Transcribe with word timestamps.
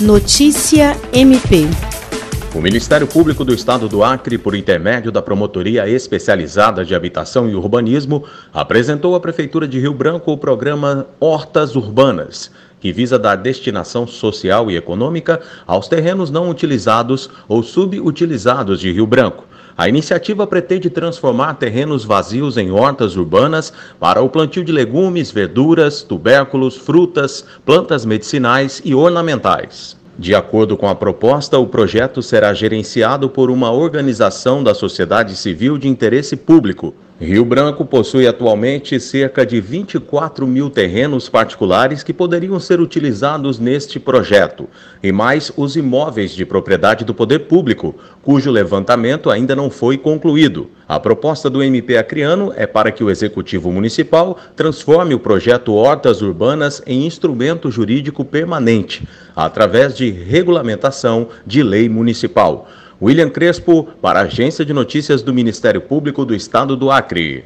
Notícia 0.00 0.96
MP. 1.12 1.66
O 2.54 2.60
Ministério 2.60 3.04
Público 3.04 3.44
do 3.44 3.52
Estado 3.52 3.88
do 3.88 4.04
Acre, 4.04 4.38
por 4.38 4.54
intermédio 4.54 5.10
da 5.10 5.20
Promotoria 5.20 5.88
Especializada 5.88 6.84
de 6.84 6.94
Habitação 6.94 7.48
e 7.48 7.56
Urbanismo, 7.56 8.22
apresentou 8.54 9.16
à 9.16 9.20
Prefeitura 9.20 9.66
de 9.66 9.80
Rio 9.80 9.92
Branco 9.92 10.30
o 10.30 10.38
programa 10.38 11.08
Hortas 11.18 11.74
Urbanas, 11.74 12.48
que 12.80 12.92
visa 12.92 13.18
dar 13.18 13.36
destinação 13.36 14.06
social 14.06 14.70
e 14.70 14.76
econômica 14.76 15.40
aos 15.66 15.88
terrenos 15.88 16.30
não 16.30 16.48
utilizados 16.48 17.28
ou 17.48 17.62
subutilizados 17.62 18.80
de 18.80 18.92
Rio 18.92 19.06
Branco. 19.06 19.44
A 19.76 19.88
iniciativa 19.88 20.46
pretende 20.46 20.90
transformar 20.90 21.54
terrenos 21.54 22.04
vazios 22.04 22.56
em 22.56 22.70
hortas 22.70 23.16
urbanas 23.16 23.72
para 24.00 24.20
o 24.20 24.28
plantio 24.28 24.64
de 24.64 24.72
legumes, 24.72 25.30
verduras, 25.30 26.02
tubérculos, 26.02 26.76
frutas, 26.76 27.44
plantas 27.64 28.04
medicinais 28.04 28.80
e 28.84 28.94
ornamentais. 28.94 29.97
De 30.18 30.34
acordo 30.34 30.76
com 30.76 30.88
a 30.88 30.96
proposta, 30.96 31.60
o 31.60 31.66
projeto 31.68 32.20
será 32.22 32.52
gerenciado 32.52 33.30
por 33.30 33.52
uma 33.52 33.70
organização 33.70 34.64
da 34.64 34.74
sociedade 34.74 35.36
civil 35.36 35.78
de 35.78 35.86
interesse 35.86 36.34
público. 36.34 36.92
Rio 37.20 37.44
Branco 37.44 37.84
possui 37.84 38.26
atualmente 38.26 38.98
cerca 38.98 39.46
de 39.46 39.60
24 39.60 40.44
mil 40.44 40.70
terrenos 40.70 41.28
particulares 41.28 42.02
que 42.02 42.12
poderiam 42.12 42.58
ser 42.58 42.80
utilizados 42.80 43.60
neste 43.60 44.00
projeto, 44.00 44.68
e 45.00 45.12
mais 45.12 45.52
os 45.56 45.76
imóveis 45.76 46.32
de 46.32 46.44
propriedade 46.44 47.04
do 47.04 47.14
poder 47.14 47.46
público, 47.46 47.94
cujo 48.20 48.50
levantamento 48.50 49.30
ainda 49.30 49.54
não 49.54 49.70
foi 49.70 49.96
concluído. 49.96 50.68
A 50.88 50.98
proposta 50.98 51.50
do 51.50 51.62
MP 51.62 51.98
Acreano 51.98 52.50
é 52.56 52.66
para 52.66 52.90
que 52.90 53.04
o 53.04 53.10
Executivo 53.10 53.70
Municipal 53.70 54.38
transforme 54.56 55.14
o 55.14 55.18
projeto 55.18 55.74
Hortas 55.74 56.22
Urbanas 56.22 56.82
em 56.86 57.04
instrumento 57.04 57.70
jurídico 57.70 58.24
permanente, 58.24 59.06
através 59.36 59.94
de 59.94 60.10
regulamentação 60.10 61.28
de 61.46 61.62
lei 61.62 61.90
municipal. 61.90 62.70
William 63.02 63.28
Crespo, 63.28 63.86
para 64.00 64.20
a 64.20 64.22
Agência 64.22 64.64
de 64.64 64.72
Notícias 64.72 65.20
do 65.20 65.34
Ministério 65.34 65.82
Público 65.82 66.24
do 66.24 66.34
Estado 66.34 66.74
do 66.74 66.90
Acre. 66.90 67.44